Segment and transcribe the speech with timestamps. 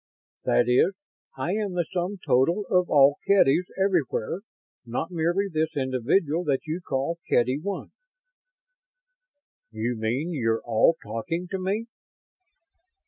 [0.45, 0.95] That is,
[1.37, 4.39] I am the sum total of all Kedys everywhere,
[4.83, 7.91] not merely this individual that you call Kedy One."
[9.69, 11.85] "You mean you're all talking to me?"